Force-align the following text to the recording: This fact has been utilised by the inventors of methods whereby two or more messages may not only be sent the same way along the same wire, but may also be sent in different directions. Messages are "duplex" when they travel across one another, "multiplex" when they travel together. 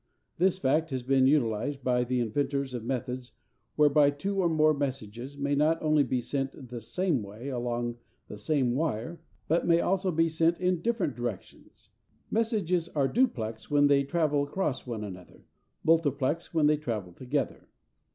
This 0.39 0.57
fact 0.57 0.89
has 0.89 1.03
been 1.03 1.27
utilised 1.27 1.83
by 1.83 2.03
the 2.03 2.21
inventors 2.21 2.73
of 2.73 2.83
methods 2.83 3.33
whereby 3.75 4.09
two 4.09 4.41
or 4.41 4.49
more 4.49 4.73
messages 4.73 5.37
may 5.37 5.53
not 5.53 5.79
only 5.79 6.01
be 6.01 6.19
sent 6.21 6.69
the 6.69 6.81
same 6.81 7.21
way 7.21 7.49
along 7.49 7.97
the 8.27 8.35
same 8.39 8.73
wire, 8.73 9.21
but 9.47 9.67
may 9.67 9.79
also 9.79 10.09
be 10.11 10.27
sent 10.27 10.59
in 10.59 10.81
different 10.81 11.15
directions. 11.15 11.91
Messages 12.31 12.89
are 12.89 13.07
"duplex" 13.07 13.69
when 13.69 13.85
they 13.85 14.03
travel 14.03 14.41
across 14.41 14.87
one 14.87 15.03
another, 15.03 15.45
"multiplex" 15.83 16.51
when 16.51 16.65
they 16.65 16.77
travel 16.77 17.13
together. 17.13 17.67